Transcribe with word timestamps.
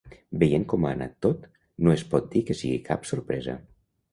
Veient 0.43 0.63
com 0.73 0.87
ha 0.87 0.93
anat 0.95 1.13
tot, 1.27 1.45
no 1.87 1.93
es 1.99 2.07
pot 2.15 2.33
dir 2.33 2.43
que 2.49 2.59
sigui 2.63 2.81
cap 2.89 3.07
sorpresa. 3.11 3.59